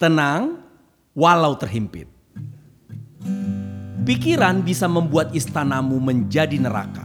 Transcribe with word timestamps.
Tenang 0.00 0.56
walau 1.12 1.60
terhimpit. 1.60 2.08
Pikiran 4.08 4.64
bisa 4.64 4.88
membuat 4.88 5.36
istanamu 5.36 6.00
menjadi 6.00 6.56
neraka. 6.56 7.04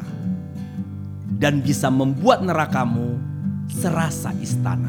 Dan 1.27 1.59
bisa 1.59 1.91
membuat 1.91 2.39
nerakamu 2.39 3.19
serasa 3.67 4.31
istana. 4.39 4.87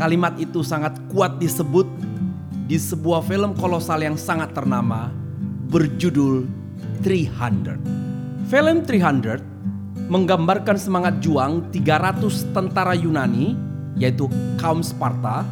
Kalimat 0.00 0.40
itu 0.40 0.64
sangat 0.64 0.96
kuat 1.12 1.36
disebut 1.36 1.84
di 2.64 2.80
sebuah 2.80 3.20
film 3.28 3.52
kolosal 3.52 4.00
yang 4.00 4.16
sangat 4.16 4.56
ternama 4.56 5.12
berjudul 5.68 6.48
300. 7.04 7.76
Film 8.48 8.88
300 8.88 10.08
menggambarkan 10.08 10.80
semangat 10.80 11.20
juang 11.20 11.68
300 11.68 12.56
tentara 12.56 12.96
Yunani 12.96 13.52
yaitu 14.00 14.32
kaum 14.56 14.80
Sparta 14.80 15.44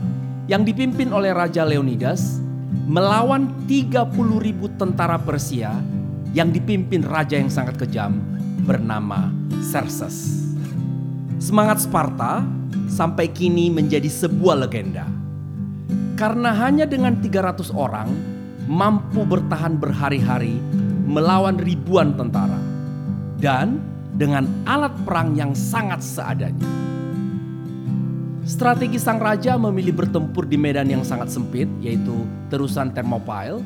yang 0.50 0.66
dipimpin 0.66 1.14
oleh 1.14 1.30
Raja 1.30 1.62
Leonidas 1.62 2.42
melawan 2.90 3.54
30 3.70 4.10
ribu 4.42 4.66
tentara 4.74 5.14
Persia 5.14 5.78
yang 6.34 6.50
dipimpin 6.50 7.06
raja 7.06 7.38
yang 7.38 7.46
sangat 7.46 7.78
kejam 7.78 8.18
bernama 8.66 9.30
Xerxes. 9.62 10.42
Semangat 11.38 11.86
Sparta 11.86 12.42
sampai 12.90 13.30
kini 13.30 13.70
menjadi 13.70 14.10
sebuah 14.10 14.66
legenda. 14.66 15.06
Karena 16.18 16.50
hanya 16.50 16.82
dengan 16.82 17.14
300 17.22 17.70
orang 17.70 18.10
mampu 18.66 19.22
bertahan 19.22 19.78
berhari-hari 19.78 20.58
melawan 21.06 21.62
ribuan 21.62 22.18
tentara. 22.18 22.58
Dan 23.38 23.78
dengan 24.18 24.50
alat 24.66 24.92
perang 25.06 25.38
yang 25.38 25.54
sangat 25.54 26.02
seadanya. 26.02 26.66
Strategi 28.50 28.98
sang 28.98 29.22
raja 29.22 29.54
memilih 29.54 29.94
bertempur 29.94 30.42
di 30.42 30.58
medan 30.58 30.90
yang 30.90 31.06
sangat 31.06 31.30
sempit, 31.30 31.70
yaitu 31.78 32.26
terusan 32.50 32.90
Thermopylae, 32.90 33.62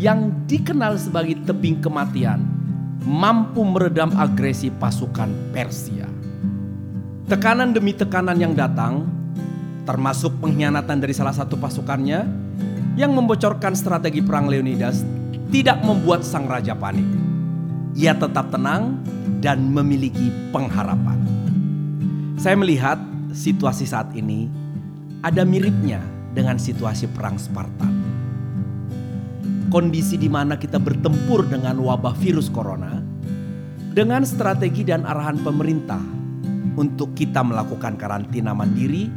yang 0.00 0.32
dikenal 0.48 0.96
sebagai 0.96 1.44
tebing 1.44 1.84
kematian, 1.84 2.40
mampu 3.04 3.60
meredam 3.68 4.16
agresi 4.16 4.72
pasukan 4.72 5.28
Persia. 5.52 6.08
Tekanan 7.28 7.76
demi 7.76 7.92
tekanan 7.92 8.40
yang 8.40 8.56
datang, 8.56 9.04
termasuk 9.84 10.32
pengkhianatan 10.40 11.04
dari 11.04 11.12
salah 11.12 11.36
satu 11.36 11.60
pasukannya, 11.60 12.24
yang 12.96 13.12
membocorkan 13.12 13.76
strategi 13.76 14.24
perang 14.24 14.48
Leonidas, 14.48 15.04
tidak 15.52 15.84
membuat 15.84 16.24
sang 16.24 16.48
raja 16.48 16.72
panik. 16.72 17.04
Ia 17.92 18.16
tetap 18.16 18.48
tenang 18.48 19.04
dan 19.44 19.68
memiliki 19.68 20.32
pengharapan. 20.48 21.20
Saya 22.40 22.56
melihat 22.56 22.96
situasi 23.34 23.82
saat 23.84 24.14
ini 24.14 24.46
ada 25.26 25.42
miripnya 25.42 25.98
dengan 26.30 26.56
situasi 26.56 27.10
perang 27.10 27.34
Spartan. 27.34 27.92
Kondisi 29.74 30.14
di 30.14 30.30
mana 30.30 30.54
kita 30.54 30.78
bertempur 30.78 31.50
dengan 31.50 31.82
wabah 31.82 32.14
virus 32.14 32.46
corona 32.46 33.02
dengan 33.90 34.22
strategi 34.22 34.86
dan 34.86 35.02
arahan 35.02 35.42
pemerintah 35.42 35.98
untuk 36.78 37.18
kita 37.18 37.42
melakukan 37.42 37.98
karantina 37.98 38.54
mandiri 38.54 39.10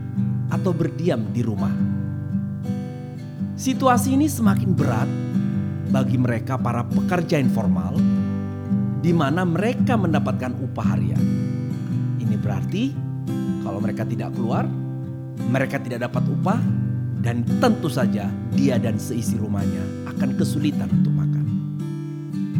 atau 0.50 0.74
berdiam 0.74 1.22
di 1.30 1.46
rumah. 1.46 1.74
Situasi 3.58 4.18
ini 4.18 4.26
semakin 4.26 4.72
berat 4.74 5.10
bagi 5.94 6.18
mereka 6.18 6.58
para 6.58 6.82
pekerja 6.86 7.38
informal 7.38 7.98
di 9.02 9.14
mana 9.14 9.46
mereka 9.46 9.94
mendapatkan 9.94 10.58
upah 10.58 10.88
harian. 10.94 11.22
Ini 12.22 12.36
berarti 12.38 13.07
kalau 13.68 13.84
mereka 13.84 14.08
tidak 14.08 14.32
keluar, 14.32 14.64
mereka 15.52 15.76
tidak 15.84 16.08
dapat 16.08 16.24
upah 16.24 16.56
dan 17.20 17.44
tentu 17.60 17.92
saja 17.92 18.32
dia 18.56 18.80
dan 18.80 18.96
seisi 18.96 19.36
rumahnya 19.36 20.08
akan 20.08 20.40
kesulitan 20.40 20.88
untuk 20.88 21.12
makan. 21.12 21.46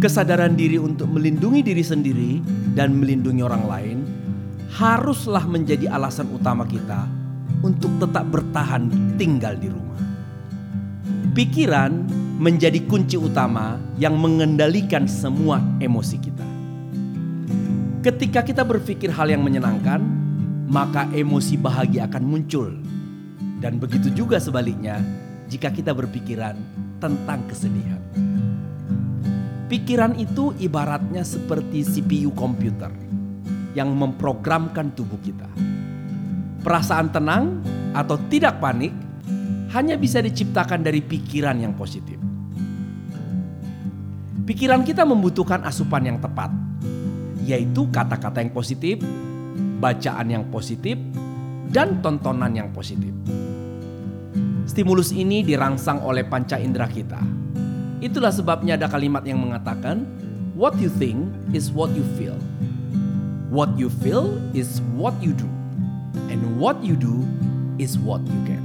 Kesadaran 0.04 0.60
diri 0.60 0.76
untuk 0.76 1.08
melindungi 1.08 1.64
diri 1.64 1.80
sendiri 1.80 2.44
dan 2.76 3.00
melindungi 3.00 3.40
orang 3.40 3.64
lain 3.64 3.98
haruslah 4.76 5.48
menjadi 5.48 5.88
alasan 5.96 6.28
utama 6.28 6.68
kita 6.68 7.08
untuk 7.64 7.90
tetap 8.04 8.28
bertahan 8.28 8.92
tinggal 9.16 9.56
di 9.56 9.72
rumah. 9.72 10.02
Pikiran 11.32 12.04
menjadi 12.38 12.84
kunci 12.84 13.16
utama 13.16 13.80
yang 13.96 14.20
mengendalikan 14.20 15.08
semua 15.08 15.64
emosi 15.80 16.18
kita. 16.20 16.48
Ketika 18.04 18.46
kita 18.46 18.62
berpikir 18.62 19.10
hal 19.10 19.34
yang 19.34 19.42
menyenangkan, 19.42 20.27
maka 20.68 21.08
emosi 21.16 21.56
bahagia 21.56 22.12
akan 22.12 22.24
muncul. 22.28 22.70
Dan 23.58 23.80
begitu 23.82 24.12
juga 24.14 24.38
sebaliknya 24.38 25.02
jika 25.48 25.72
kita 25.72 25.96
berpikiran 25.96 26.60
tentang 27.00 27.42
kesedihan. 27.48 28.04
Pikiran 29.68 30.16
itu 30.16 30.56
ibaratnya 30.64 31.24
seperti 31.28 31.84
CPU 31.84 32.32
komputer 32.32 32.92
yang 33.76 33.92
memprogramkan 33.96 34.96
tubuh 34.96 35.20
kita. 35.20 35.48
Perasaan 36.64 37.12
tenang 37.12 37.60
atau 37.92 38.16
tidak 38.32 38.60
panik 38.64 38.92
hanya 39.76 40.00
bisa 40.00 40.24
diciptakan 40.24 40.84
dari 40.84 41.04
pikiran 41.04 41.60
yang 41.60 41.76
positif. 41.76 42.16
Pikiran 44.48 44.88
kita 44.88 45.04
membutuhkan 45.04 45.68
asupan 45.68 46.08
yang 46.08 46.20
tepat, 46.24 46.48
yaitu 47.44 47.92
kata-kata 47.92 48.40
yang 48.40 48.56
positif 48.56 49.04
bacaan 49.78 50.28
yang 50.30 50.44
positif, 50.50 50.98
dan 51.70 52.00
tontonan 52.02 52.54
yang 52.56 52.70
positif. 52.74 53.12
Stimulus 54.68 55.16
ini 55.16 55.44
dirangsang 55.48 56.04
oleh 56.04 56.28
panca 56.28 56.60
indera 56.60 56.92
kita. 56.92 57.20
Itulah 58.04 58.30
sebabnya 58.30 58.78
ada 58.78 58.92
kalimat 58.92 59.24
yang 59.26 59.42
mengatakan, 59.42 60.06
"What 60.54 60.78
you 60.78 60.92
think 60.92 61.28
is 61.56 61.72
what 61.74 61.94
you 61.96 62.04
feel. 62.20 62.36
What 63.48 63.80
you 63.80 63.88
feel 64.04 64.38
is 64.52 64.84
what 65.00 65.16
you 65.24 65.32
do, 65.34 65.48
and 66.28 66.44
what 66.60 66.84
you 66.84 67.00
do 67.00 67.24
is 67.80 67.96
what 67.98 68.22
you 68.28 68.40
get." 68.46 68.62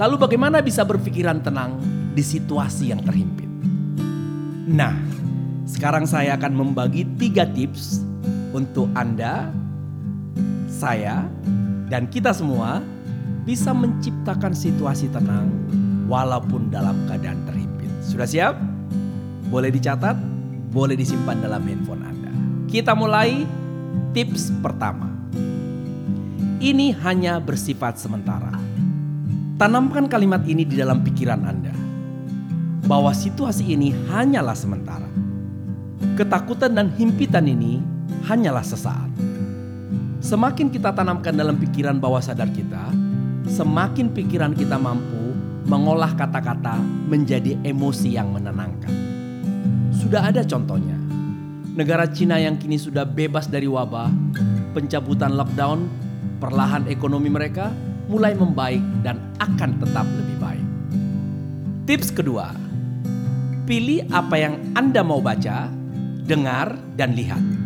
Lalu, 0.00 0.16
bagaimana 0.16 0.64
bisa 0.64 0.82
berpikiran 0.88 1.44
tenang 1.44 1.76
di 2.16 2.24
situasi 2.24 2.96
yang 2.96 3.04
terhimpit? 3.04 3.50
Nah, 4.72 4.96
sekarang 5.68 6.08
saya 6.08 6.32
akan 6.40 6.52
membagi 6.56 7.04
tiga 7.20 7.44
tips 7.44 8.11
untuk 8.52 8.88
Anda, 8.92 9.48
saya, 10.68 11.24
dan 11.88 12.08
kita 12.08 12.32
semua 12.32 12.80
bisa 13.42 13.74
menciptakan 13.74 14.54
situasi 14.54 15.10
tenang 15.10 15.50
walaupun 16.06 16.70
dalam 16.70 16.94
keadaan 17.10 17.42
terhimpit. 17.48 17.90
Sudah 18.04 18.28
siap? 18.28 18.54
Boleh 19.50 19.68
dicatat, 19.68 20.16
boleh 20.72 20.96
disimpan 20.96 21.42
dalam 21.42 21.60
handphone 21.66 22.04
Anda. 22.06 22.32
Kita 22.70 22.96
mulai 22.96 23.44
tips 24.16 24.52
pertama. 24.64 25.10
Ini 26.62 26.94
hanya 27.02 27.42
bersifat 27.42 27.98
sementara. 27.98 28.54
Tanamkan 29.58 30.06
kalimat 30.06 30.46
ini 30.46 30.62
di 30.62 30.78
dalam 30.78 31.02
pikiran 31.02 31.42
Anda. 31.42 31.74
Bahwa 32.86 33.10
situasi 33.10 33.66
ini 33.74 33.90
hanyalah 34.10 34.54
sementara. 34.54 35.10
Ketakutan 36.14 36.74
dan 36.74 36.90
himpitan 36.94 37.46
ini 37.46 37.82
hanyalah 38.26 38.62
sesaat. 38.62 39.10
Semakin 40.22 40.70
kita 40.70 40.94
tanamkan 40.94 41.34
dalam 41.34 41.58
pikiran 41.58 41.98
bawah 41.98 42.22
sadar 42.22 42.46
kita, 42.54 42.94
semakin 43.50 44.14
pikiran 44.14 44.54
kita 44.54 44.78
mampu 44.78 45.34
mengolah 45.66 46.14
kata-kata 46.14 46.78
menjadi 47.10 47.58
emosi 47.66 48.14
yang 48.14 48.30
menenangkan. 48.30 48.90
Sudah 49.94 50.30
ada 50.30 50.42
contohnya. 50.46 50.98
Negara 51.72 52.04
Cina 52.04 52.36
yang 52.36 52.60
kini 52.60 52.76
sudah 52.76 53.08
bebas 53.08 53.48
dari 53.48 53.64
wabah, 53.64 54.12
pencabutan 54.76 55.32
lockdown, 55.34 55.88
perlahan 56.36 56.84
ekonomi 56.90 57.32
mereka 57.32 57.72
mulai 58.12 58.36
membaik 58.36 58.82
dan 59.00 59.16
akan 59.40 59.80
tetap 59.80 60.04
lebih 60.04 60.36
baik. 60.36 60.66
Tips 61.88 62.12
kedua, 62.12 62.52
pilih 63.64 64.04
apa 64.12 64.36
yang 64.36 64.54
Anda 64.76 65.00
mau 65.00 65.24
baca, 65.24 65.70
dengar, 66.28 66.76
dan 66.98 67.16
lihat. 67.16 67.61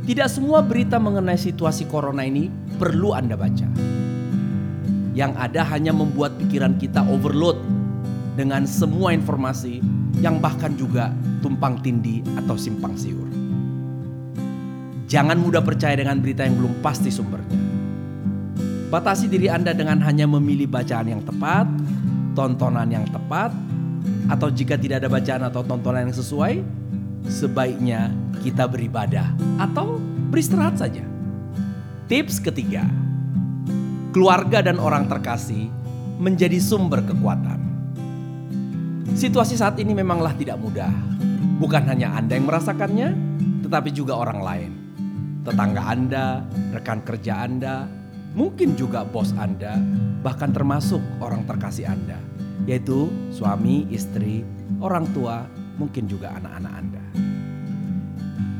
Tidak 0.00 0.28
semua 0.32 0.64
berita 0.64 0.96
mengenai 0.96 1.36
situasi 1.36 1.84
corona 1.84 2.24
ini 2.24 2.48
perlu 2.80 3.12
Anda 3.12 3.36
baca. 3.36 3.68
Yang 5.12 5.32
ada 5.36 5.60
hanya 5.76 5.92
membuat 5.92 6.40
pikiran 6.40 6.80
kita 6.80 7.04
overload 7.04 7.60
dengan 8.38 8.64
semua 8.64 9.12
informasi 9.12 9.84
yang 10.24 10.40
bahkan 10.40 10.72
juga 10.80 11.12
tumpang 11.44 11.76
tindih 11.84 12.24
atau 12.40 12.56
simpang 12.56 12.96
siur. 12.96 13.28
Jangan 15.10 15.36
mudah 15.42 15.60
percaya 15.60 15.98
dengan 15.98 16.22
berita 16.22 16.46
yang 16.46 16.56
belum 16.56 16.80
pasti 16.80 17.10
sumbernya. 17.10 17.58
Batasi 18.88 19.26
diri 19.26 19.50
Anda 19.50 19.74
dengan 19.74 20.00
hanya 20.02 20.24
memilih 20.26 20.70
bacaan 20.70 21.10
yang 21.10 21.22
tepat, 21.26 21.66
tontonan 22.32 22.88
yang 22.88 23.04
tepat, 23.10 23.50
atau 24.30 24.48
jika 24.50 24.78
tidak 24.78 25.02
ada 25.04 25.10
bacaan 25.10 25.42
atau 25.46 25.62
tontonan 25.66 26.08
yang 26.08 26.16
sesuai, 26.16 26.62
sebaiknya 27.28 28.14
kita 28.40 28.64
beribadah 28.64 29.32
atau 29.60 30.00
beristirahat 30.30 30.80
saja. 30.80 31.04
Tips 32.06 32.40
ketiga, 32.42 32.86
keluarga 34.10 34.64
dan 34.64 34.80
orang 34.80 35.06
terkasih 35.06 35.70
menjadi 36.20 36.58
sumber 36.58 37.02
kekuatan. 37.06 37.60
Situasi 39.14 39.58
saat 39.58 39.78
ini 39.82 39.92
memanglah 39.92 40.34
tidak 40.38 40.58
mudah. 40.60 40.90
Bukan 41.60 41.84
hanya 41.86 42.16
Anda 42.16 42.40
yang 42.40 42.48
merasakannya, 42.48 43.08
tetapi 43.66 43.90
juga 43.92 44.16
orang 44.16 44.40
lain. 44.40 44.70
Tetangga 45.44 45.82
Anda, 45.86 46.26
rekan 46.72 47.04
kerja 47.04 47.44
Anda, 47.44 47.84
mungkin 48.36 48.78
juga 48.78 49.04
bos 49.04 49.34
Anda, 49.36 49.76
bahkan 50.22 50.52
termasuk 50.54 51.00
orang 51.20 51.44
terkasih 51.48 51.90
Anda, 51.90 52.18
yaitu 52.64 53.10
suami, 53.34 53.88
istri, 53.90 54.44
orang 54.80 55.08
tua, 55.10 55.44
mungkin 55.80 56.06
juga 56.06 56.36
anak-anak 56.36 56.72
Anda. 56.76 56.99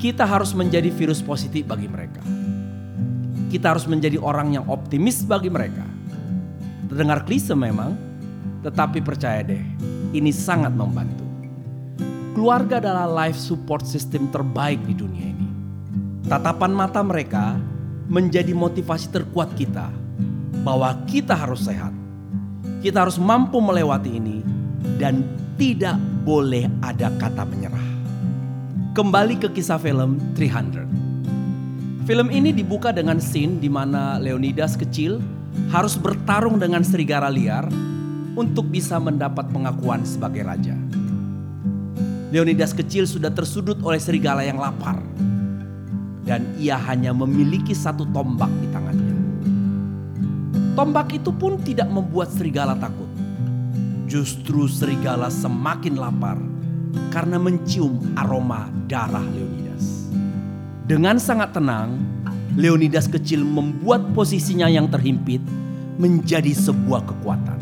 Kita 0.00 0.25
harus 0.25 0.56
menjadi 0.56 0.88
virus 0.88 1.20
positif 1.20 1.69
bagi 1.69 1.85
mereka. 1.85 2.25
Kita 3.52 3.76
harus 3.76 3.85
menjadi 3.85 4.17
orang 4.17 4.56
yang 4.56 4.64
optimis 4.73 5.20
bagi 5.29 5.52
mereka. 5.52 5.85
Terdengar 6.88 7.29
klise 7.29 7.52
memang, 7.52 7.93
tetapi 8.64 9.05
percaya 9.05 9.44
deh, 9.44 9.61
ini 10.17 10.32
sangat 10.32 10.73
membantu. 10.73 11.29
Keluarga 12.32 12.81
adalah 12.81 13.29
life 13.29 13.37
support 13.37 13.85
system 13.85 14.32
terbaik 14.32 14.81
di 14.88 14.97
dunia 14.97 15.37
ini. 15.37 15.49
Tatapan 16.25 16.73
mata 16.73 17.05
mereka 17.05 17.61
menjadi 18.08 18.56
motivasi 18.56 19.12
terkuat 19.12 19.53
kita 19.53 19.93
bahwa 20.64 20.96
kita 21.05 21.37
harus 21.37 21.69
sehat. 21.69 21.93
Kita 22.81 23.05
harus 23.05 23.20
mampu 23.20 23.61
melewati 23.61 24.17
ini 24.17 24.41
dan 24.96 25.20
tidak 25.61 26.00
boleh 26.25 26.64
ada 26.81 27.12
kata 27.20 27.44
menyerah. 27.44 27.80
Kembali 28.90 29.38
ke 29.38 29.46
kisah 29.54 29.78
film 29.78 30.19
300. 30.34 30.82
Film 32.10 32.26
ini 32.26 32.50
dibuka 32.50 32.90
dengan 32.90 33.22
scene 33.22 33.62
di 33.62 33.70
mana 33.70 34.19
Leonidas 34.19 34.75
kecil 34.75 35.22
harus 35.70 35.94
bertarung 35.94 36.58
dengan 36.58 36.82
serigala 36.82 37.31
liar 37.31 37.70
untuk 38.34 38.66
bisa 38.66 38.98
mendapat 38.98 39.46
pengakuan 39.54 40.02
sebagai 40.02 40.42
raja. 40.42 40.75
Leonidas 42.34 42.75
kecil 42.75 43.06
sudah 43.06 43.31
tersudut 43.31 43.78
oleh 43.87 44.02
serigala 44.02 44.42
yang 44.42 44.58
lapar 44.58 44.98
dan 46.26 46.43
ia 46.58 46.75
hanya 46.75 47.14
memiliki 47.14 47.70
satu 47.70 48.02
tombak 48.10 48.50
di 48.58 48.75
tangannya. 48.75 49.16
Tombak 50.75 51.14
itu 51.14 51.31
pun 51.31 51.62
tidak 51.62 51.86
membuat 51.86 52.34
serigala 52.34 52.75
takut. 52.75 53.06
Justru 54.10 54.66
serigala 54.66 55.31
semakin 55.31 55.94
lapar 55.94 56.50
karena 57.10 57.37
mencium 57.37 58.14
aroma 58.14 58.70
darah 58.87 59.25
Leonidas. 59.25 60.10
Dengan 60.87 61.19
sangat 61.22 61.54
tenang, 61.54 61.98
Leonidas 62.58 63.06
kecil 63.06 63.46
membuat 63.46 64.10
posisinya 64.10 64.66
yang 64.66 64.90
terhimpit 64.90 65.38
menjadi 66.00 66.50
sebuah 66.50 67.06
kekuatan. 67.06 67.60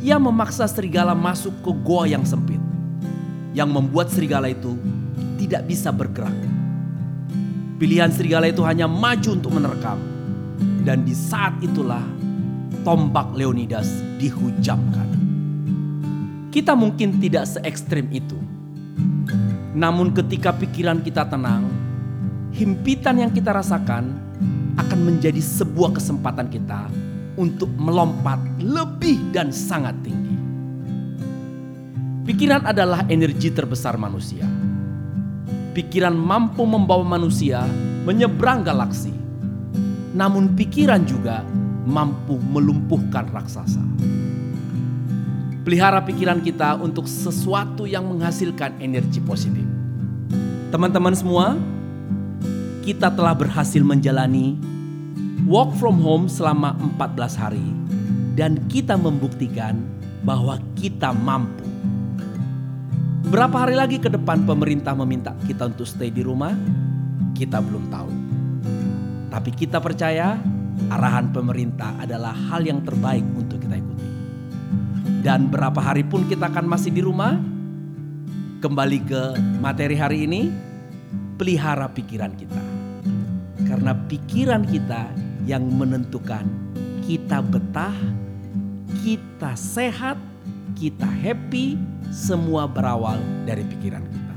Ia 0.00 0.16
memaksa 0.16 0.64
serigala 0.64 1.12
masuk 1.12 1.52
ke 1.60 1.70
goa 1.84 2.08
yang 2.08 2.24
sempit, 2.24 2.58
yang 3.52 3.68
membuat 3.70 4.08
serigala 4.08 4.48
itu 4.48 4.74
tidak 5.36 5.68
bisa 5.68 5.92
bergerak. 5.92 6.34
Pilihan 7.76 8.08
serigala 8.08 8.48
itu 8.48 8.64
hanya 8.64 8.88
maju 8.88 9.30
untuk 9.36 9.52
menerkam, 9.52 10.00
dan 10.82 11.04
di 11.04 11.12
saat 11.12 11.52
itulah 11.60 12.02
tombak 12.80 13.36
Leonidas 13.36 14.00
dihujamkan. 14.16 15.19
Kita 16.50 16.74
mungkin 16.74 17.22
tidak 17.22 17.46
se 17.46 17.62
ekstrim 17.62 18.10
itu. 18.10 18.34
Namun 19.70 20.10
ketika 20.10 20.50
pikiran 20.50 20.98
kita 20.98 21.22
tenang, 21.30 21.70
himpitan 22.50 23.22
yang 23.22 23.30
kita 23.30 23.54
rasakan 23.54 24.10
akan 24.74 25.00
menjadi 25.06 25.38
sebuah 25.38 25.94
kesempatan 25.94 26.50
kita 26.50 26.90
untuk 27.38 27.70
melompat 27.78 28.42
lebih 28.58 29.30
dan 29.30 29.54
sangat 29.54 29.94
tinggi. 30.02 30.34
Pikiran 32.26 32.66
adalah 32.66 33.06
energi 33.06 33.54
terbesar 33.54 33.94
manusia. 33.94 34.46
Pikiran 35.70 36.18
mampu 36.18 36.66
membawa 36.66 37.06
manusia 37.06 37.62
menyeberang 38.02 38.66
galaksi. 38.66 39.14
Namun 40.18 40.58
pikiran 40.58 41.06
juga 41.06 41.46
mampu 41.86 42.42
melumpuhkan 42.42 43.30
raksasa. 43.30 43.82
Pelihara 45.60 46.00
pikiran 46.00 46.40
kita 46.40 46.80
untuk 46.80 47.04
sesuatu 47.04 47.84
yang 47.84 48.06
menghasilkan 48.06 48.80
energi 48.80 49.20
positif. 49.20 49.66
Teman-teman 50.70 51.12
semua, 51.12 51.58
kita 52.86 53.10
telah 53.10 53.34
berhasil 53.34 53.82
menjalani 53.82 54.54
work 55.50 55.74
from 55.76 55.98
home 55.98 56.30
selama 56.30 56.78
14 56.96 57.34
hari 57.36 57.66
dan 58.38 58.56
kita 58.70 58.94
membuktikan 58.94 59.82
bahwa 60.22 60.62
kita 60.78 61.10
mampu. 61.10 61.66
Berapa 63.26 63.66
hari 63.66 63.74
lagi 63.74 63.98
ke 63.98 64.06
depan 64.06 64.46
pemerintah 64.46 64.94
meminta 64.94 65.34
kita 65.50 65.66
untuk 65.66 65.90
stay 65.90 66.14
di 66.14 66.22
rumah? 66.22 66.54
Kita 67.34 67.58
belum 67.58 67.90
tahu. 67.90 68.10
Tapi 69.28 69.50
kita 69.50 69.82
percaya 69.82 70.38
arahan 70.86 71.34
pemerintah 71.34 71.98
adalah 71.98 72.30
hal 72.30 72.62
yang 72.62 72.80
terbaik 72.86 73.26
untuk. 73.34 73.49
Dan 75.20 75.52
berapa 75.52 75.76
hari 75.76 76.00
pun 76.00 76.24
kita 76.24 76.48
akan 76.48 76.64
masih 76.64 76.96
di 76.96 77.04
rumah, 77.04 77.36
kembali 78.64 78.98
ke 79.04 79.22
materi 79.60 79.96
hari 79.96 80.24
ini, 80.24 80.48
pelihara 81.36 81.92
pikiran 81.92 82.32
kita. 82.36 82.64
Karena 83.68 83.92
pikiran 84.08 84.64
kita 84.64 85.12
yang 85.44 85.68
menentukan 85.68 86.48
kita 87.04 87.44
betah, 87.44 87.92
kita 89.04 89.52
sehat, 89.52 90.16
kita 90.72 91.04
happy, 91.04 91.76
semua 92.08 92.64
berawal 92.64 93.20
dari 93.44 93.60
pikiran 93.68 94.00
kita. 94.00 94.36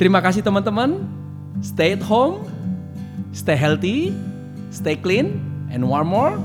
Terima 0.00 0.24
kasih 0.24 0.40
teman-teman. 0.40 1.04
Stay 1.60 1.92
at 1.92 2.00
home, 2.00 2.48
stay 3.36 3.60
healthy, 3.60 4.16
stay 4.72 4.96
clean, 4.96 5.36
and 5.68 5.84
one 5.84 6.08
more, 6.08 6.40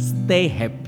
stay 0.00 0.48
happy. 0.48 0.87